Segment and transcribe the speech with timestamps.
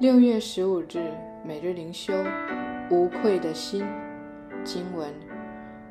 [0.00, 1.12] 六月十五日，
[1.44, 2.14] 每日灵修，
[2.90, 3.84] 无愧的心。
[4.64, 5.12] 经文：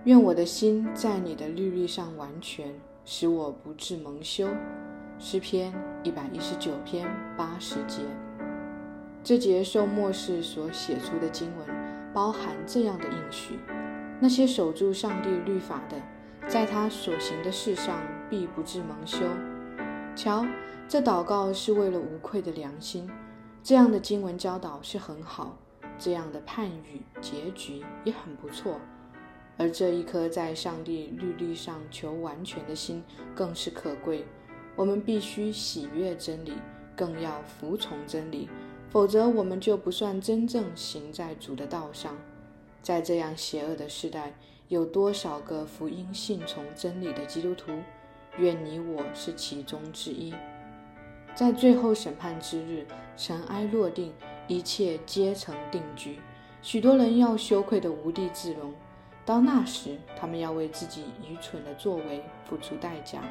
[0.05, 2.73] 愿我的心在你的律例上完全，
[3.05, 4.47] 使我不致蒙羞。
[5.19, 8.01] 诗篇一百一十九篇八十节。
[9.23, 11.67] 这节受末世所写出的经文，
[12.11, 13.59] 包含这样的应许：
[14.19, 16.01] 那些守住上帝律法的，
[16.47, 19.19] 在他所行的事上必不致蒙羞。
[20.15, 20.43] 瞧，
[20.87, 23.07] 这祷告是为了无愧的良心。
[23.69, 25.55] 这样的经文教导是很好，
[25.99, 28.81] 这样的判语结局也很不错，
[29.57, 33.03] 而这一颗在上帝律例上求完全的心
[33.35, 34.25] 更是可贵。
[34.75, 36.53] 我们必须喜悦真理，
[36.95, 38.49] 更要服从真理，
[38.89, 42.17] 否则我们就不算真正行在主的道上。
[42.81, 44.33] 在这样邪恶的时代，
[44.69, 47.71] 有多少个福音信从真理的基督徒？
[48.39, 50.33] 愿你我是其中之一。
[51.39, 52.85] 在最后审判之日，
[53.15, 54.11] 尘埃落定，
[54.49, 56.19] 一切皆成定局。
[56.61, 58.73] 许多人要羞愧的无地自容，
[59.25, 63.21] 到那时，他们要为自己愚蠢的作为付出代价，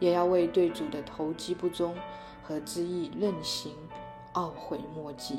[0.00, 1.94] 也要为对主的投机不忠
[2.42, 3.70] 和恣意任行
[4.34, 5.38] 懊悔莫及。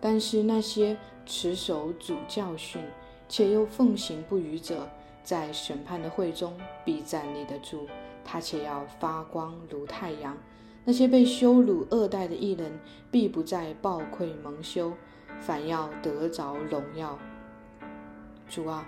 [0.00, 2.80] 但是那些持守主教训
[3.28, 4.88] 且又奉行不渝者，
[5.24, 7.88] 在审判的会中必站立得住，
[8.24, 10.36] 他且要发光如太阳。
[10.84, 12.78] 那些被羞辱恶待的艺人，
[13.10, 14.92] 必不再暴愧蒙羞，
[15.40, 17.18] 反要得着荣耀。
[18.48, 18.86] 主啊，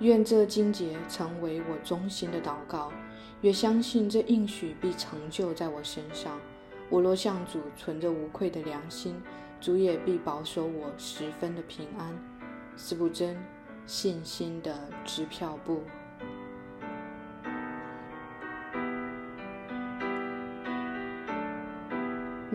[0.00, 2.90] 愿这经节成为我忠心的祷告，
[3.42, 6.40] 也相信这应许必成就在我身上。
[6.88, 9.20] 我若向主存着无愧的良心，
[9.60, 12.18] 主也必保守我十分的平安。
[12.76, 13.36] 四不真，
[13.86, 15.82] 信心的支票簿。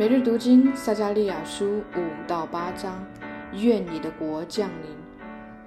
[0.02, 3.06] 每日读经撒加利亚书五到八章，
[3.54, 4.90] 愿你的国降临。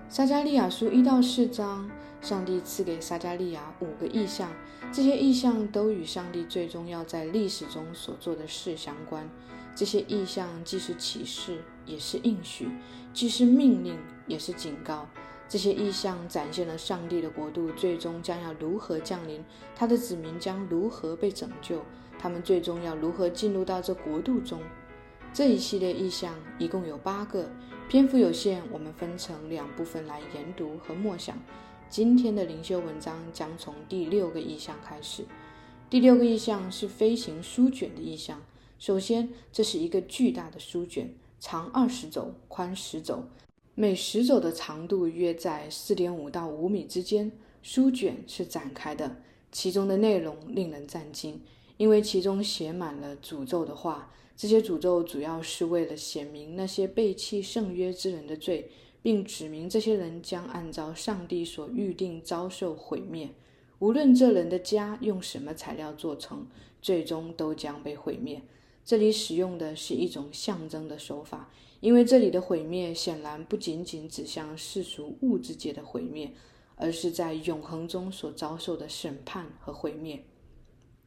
[0.08, 1.88] 撒加利亚书一到四章，
[2.20, 4.50] 上帝赐给撒加利亚五个意象，
[4.90, 9.30] 这些意象都与上帝最终要在历史中所做的事相关。
[9.72, 12.66] 这些意象既是启示，也是应许；
[13.12, 13.96] 既是命令，
[14.26, 15.06] 也是警告。
[15.46, 19.44] 这些意象展现了上帝的国度最终将要如何降临，
[19.76, 21.84] 他的子民将如何被拯救。
[22.24, 24.58] 他们最终要如何进入到这国度中？
[25.34, 27.50] 这一系列意象一共有八个，
[27.86, 31.38] 篇幅有限，我们分成两部分来研读和默想。
[31.90, 35.26] 今天的灵修文章将从第六个意象开始。
[35.90, 38.40] 第六个意象是飞行书卷的意象。
[38.78, 43.24] 首先，这是一个巨大的书卷，长二十肘，宽十肘，
[43.74, 47.30] 每十肘的长度约在四点五到五米之间。
[47.60, 49.16] 书卷是展开的，
[49.52, 51.38] 其中的内容令人震惊。
[51.76, 58.70] 因为其中写满了诅咒的话，这些诅咒主要是为了显明那些背弃圣约之人的罪，
[59.02, 63.30] 并指明这些人将按照上帝所预定遭受毁灭。
[63.80, 66.46] 无论这人的家用什么材料做成，
[66.80, 68.40] 最终都将被毁灭。
[68.84, 76.32] 这里使用的是一种象征的手法，因为这里的毁灭显然不仅仅指向世俗物质界的毁灭，
[76.76, 80.24] 而是在永恒中所遭受的审判和毁灭。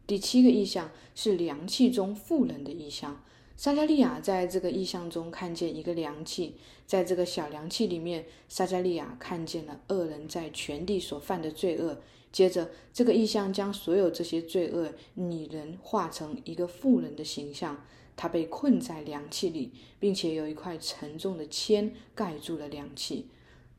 [0.07, 3.21] 第七个意象是凉气中富人的意象。
[3.57, 11.99] 撒加利亚在这个意象中看见一个凉气，在这个小凉气里面，撒加利亚看见了恶人在全地所犯的罪恶。
[12.31, 17.83] 接着，这个意象将所有这些罪恶拟人化成一个富人的形象，
[18.15, 23.27] 他被困在凉气里，并且有一块沉重的铅盖住了凉气。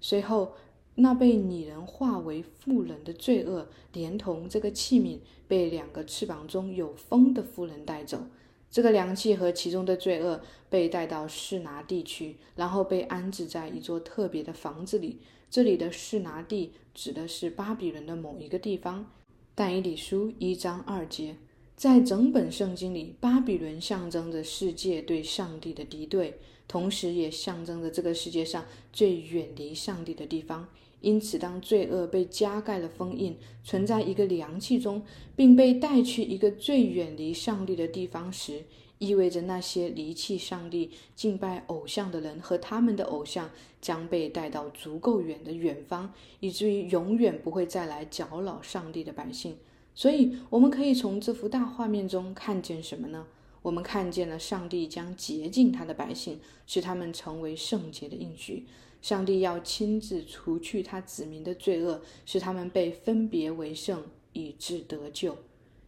[0.00, 0.54] 随后，
[1.00, 8.26] 那被拟人化为妇人的罪恶，连同这个器皿，被两个翅膀中有风的妇人带走。
[8.68, 15.20] 这个凉气和其中的罪恶被带到士拿地区，然后被安置在一座特别的房子里。
[15.48, 19.06] 这里的士拿地指的是巴比伦的某一个地方。
[19.54, 21.36] 但以理书一章二节，
[21.76, 30.68] 在整本圣经里，巴比伦象征着世界对上帝的敌对，同时也象征着这个世界上最远离上帝的地方。
[31.00, 35.02] 因此，当罪恶被加盖了封印，存在一个凉气中，
[35.36, 38.64] 并被带去一个最远离上帝的地方时，
[38.98, 43.48] 意味着那些离弃上帝、敬拜偶像的人和他们的偶像
[43.80, 49.56] 将被带到足够远的远方，以至于永远不会再来搅扰上帝的百姓。
[49.94, 53.26] 所以，我们可以从这幅大画面中看见什么呢？
[53.62, 58.66] 我们看见了上帝将洁净他的百姓，使他们成为圣洁的应许。
[59.00, 64.02] 上帝要亲自除去他子民的罪恶，使他们被分别为圣，
[64.32, 65.36] 以致得救。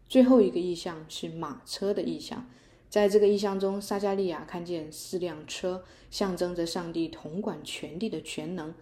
[0.08, 2.48] 最后一个意象是马车的意象，
[2.88, 8.74] 在这个意象中，撒加利亚看见四辆车，象征着上帝统管全地的全能。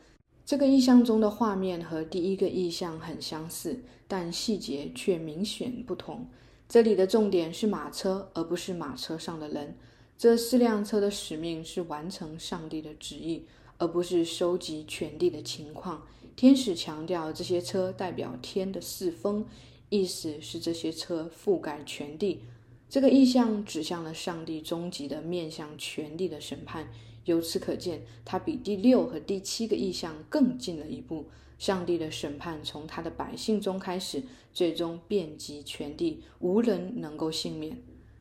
[0.47, 6.27] 这个意象中的画面和第一个意象很相似，但细节却明显不同。
[6.67, 9.77] 这里的重点是马车，而不是马车上的人。
[10.17, 13.45] 这四辆车的使命是完成上帝的旨意，
[13.79, 16.07] 而不是收集全地的情况。
[16.37, 19.47] 天使强调这些车代表天的四风，
[19.89, 22.43] 意思是这些车覆盖全地。
[22.89, 26.89] 这个意象指向了上帝终极的面向全地的审判。
[27.25, 31.27] 由此可见，它比第六和第七个意象更进了一步。
[31.59, 34.23] 上帝的审判从他的百姓中开始，
[34.53, 37.77] 最终遍及全地，无人能够幸免。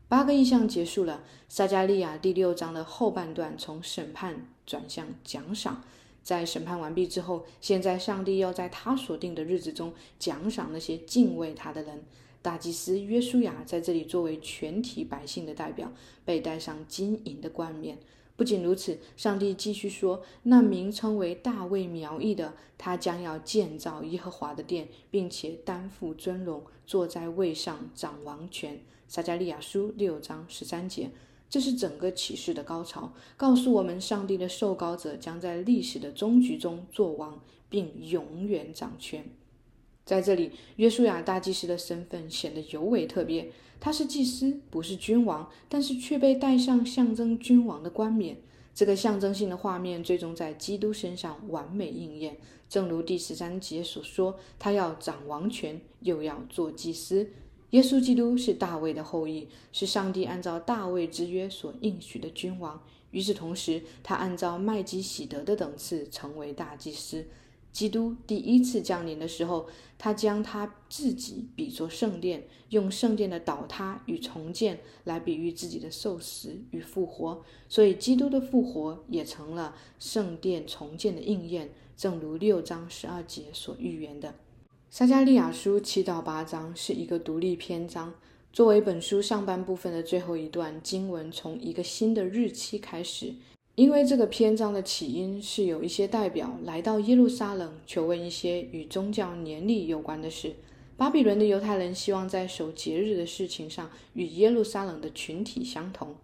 [0.07, 5.81] 八个意象结束了，撒加利亚第六章的后半段从审判转向奖赏。
[6.22, 12.04] 在审判完毕之后，现在上帝要在他所定的日子中奖赏那些敬畏他的人。
[12.42, 15.92] 大祭司约书亚在这里作为全体百姓的代表，
[16.24, 17.98] 被戴上金银的冠冕。
[18.36, 28.80] 不仅如此，上帝继续说：“那名称为大卫苗裔的，他将要建造耶和华的殿，并且担负尊荣，坐在位上掌王权。”
[29.10, 31.10] 撒加利亚书六章十三节。
[31.50, 39.24] 这是整个启示的高潮，告诉我们上帝的受膏者将在历史的终局中作王，并永远掌权。
[40.06, 43.52] 在这里，约书亚大祭司的身份显得尤为特别。
[43.80, 48.38] 他是祭司，不是君王，但是却被戴上象征君王的冠冕。
[48.74, 52.38] 这个象征性的画面最终在基督身上完美应验。
[52.70, 57.30] 正如第十三节所说，他要掌王权，又要做祭司。
[57.72, 62.81] 耶稣基督是大卫的后裔，是上帝按照大卫之约所应许的君王。
[63.12, 67.25] 与此同时，他按照麦基喜德的等次成为大祭司。
[67.74, 69.68] 基督第一次降临的时候，
[69.98, 77.44] 他将他自己比作圣殿，用圣殿的倒塌与重建来比喻自己的受死与复活。
[77.69, 84.34] 所以，基督的复活也成了圣殿重建的应验，正如六章十二节所预言的。
[84.98, 88.12] 撒加利亚书七到八章是一个独立篇章，
[88.52, 93.36] 作为本书上半部分的最后一段经文，从一个新的日期开始。
[93.76, 100.56] 因为这个篇章的起因是有一些代表来到耶路撒冷，求问一些与宗教年历有关的事。
[100.98, 106.16] 巴比伦的犹太人希望在守节日的事情上与耶路撒冷的群体相同。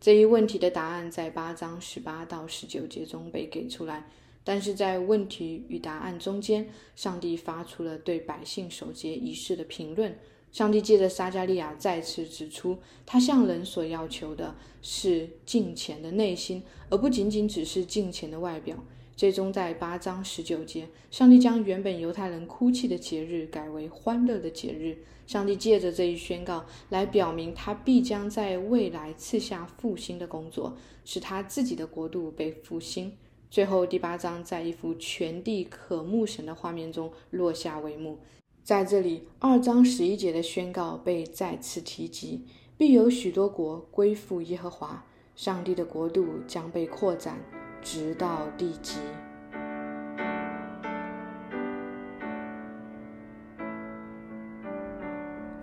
[0.00, 4.08] 这一问题的答案在八章十八到十九节中被给出来，
[4.42, 10.18] 但是在问题与答案中间，上帝发出了对百姓守节仪式的评论。
[10.50, 18.76] 上帝借着撒加利亚再次指出，他向人所要求的是敬虔的内心，而不仅仅只是敬虔的外表。
[19.14, 24.98] 最终，在八章十九节，上帝将原本犹太人哭泣的节日改为欢乐的节日。
[25.26, 33.12] 上帝借着这一宣告来表明，他必将在未来赐下复兴的工作，使他自己的国度被复兴。
[33.50, 38.20] 最后，第八章在一幅全地渴慕神的画面中落下帷幕。
[38.62, 45.04] 在这里，二章十一节的宣告被再次提及：必有许多国归附耶和华，
[45.34, 47.40] 上帝的国度将被扩展，
[47.82, 49.00] 直到地极。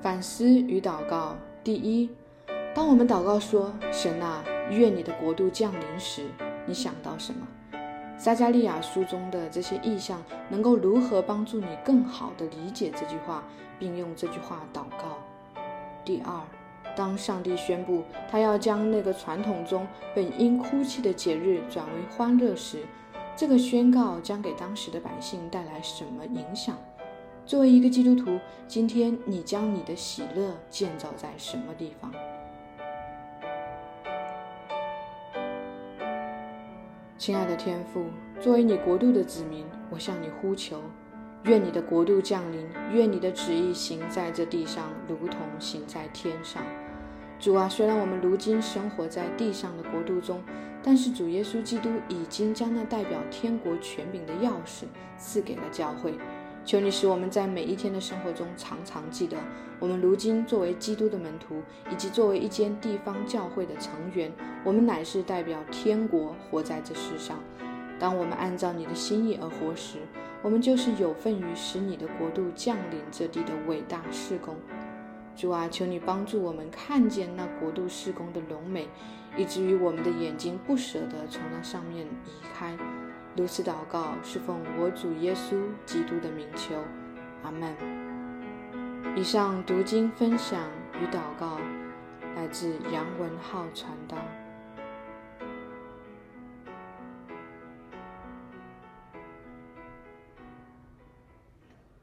[0.02, 2.10] 反思与祷告：第一，
[2.76, 6.24] 当我们祷告说“神啊，愿你的国度降临”时，
[6.68, 7.48] 你想到什么？
[8.18, 13.44] 撒加利亚书中的这些意象能够如何帮助你更好地理解这句话，
[13.78, 15.18] 并用这句话祷告？
[16.04, 16.42] 第二，
[16.96, 22.86] 当上帝宣布他要将那个传统中本应哭泣的节日转为欢乐时，
[23.36, 26.76] 这个宣告将给当时的百姓带来什么影响？
[27.46, 32.12] 作为一个基督徒，今天你将你的喜乐建造在什么地方？
[37.18, 38.06] 亲爱的天父，
[38.40, 40.80] 作为你国度的子民，我向你呼求，
[41.46, 46.62] 愿你的国度降临，愿你的旨意行在这地上，如同行在天上。
[47.40, 50.44] 主啊，虽然我们如今生活在地上的国度中，
[50.84, 54.84] 但是主耶稣基督已经将那代表天国权柄的钥匙
[55.18, 56.14] 赐给了教会。
[56.68, 59.38] 求你使我们在每一天的生活中常常记得，
[59.80, 64.30] 我们如今作为基督的门徒，以及作为一间地方教会的成员，
[64.66, 67.40] 我们乃是代表天国活在这世上。
[67.98, 70.00] 当我们按照你的心意而活时，
[70.42, 74.54] 我们就是有份于使你的国度降临这地的伟大事工。
[75.38, 78.90] 主啊，求你帮助我们看见那国度事工的荣美，
[79.38, 82.78] 以至于我们的眼睛不舍得从那上面移开。
[83.38, 86.74] 如此祷告，是奉我主耶稣基督的名求，
[87.44, 87.76] 阿门。
[89.16, 90.60] 以上读经分享
[91.00, 91.60] 与祷告
[92.36, 94.18] 来自杨文浩传道。